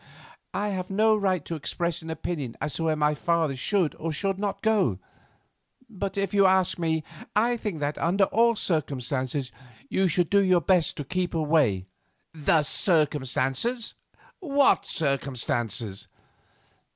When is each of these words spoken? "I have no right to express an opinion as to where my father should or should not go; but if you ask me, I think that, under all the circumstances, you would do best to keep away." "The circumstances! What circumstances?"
"I 0.55 0.69
have 0.69 0.89
no 0.89 1.15
right 1.15 1.45
to 1.45 1.53
express 1.53 2.01
an 2.01 2.09
opinion 2.09 2.57
as 2.59 2.73
to 2.73 2.83
where 2.85 2.95
my 2.95 3.13
father 3.13 3.55
should 3.55 3.93
or 3.99 4.11
should 4.11 4.39
not 4.39 4.63
go; 4.63 4.97
but 5.91 6.17
if 6.17 6.33
you 6.33 6.47
ask 6.47 6.79
me, 6.79 7.03
I 7.35 7.55
think 7.55 7.79
that, 7.81 7.99
under 7.99 8.23
all 8.23 8.55
the 8.55 8.59
circumstances, 8.59 9.51
you 9.89 10.09
would 10.17 10.31
do 10.31 10.59
best 10.59 10.97
to 10.97 11.03
keep 11.03 11.35
away." 11.35 11.85
"The 12.33 12.63
circumstances! 12.63 13.93
What 14.39 14.87
circumstances?" 14.87 16.07